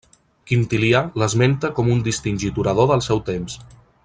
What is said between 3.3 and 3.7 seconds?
temps.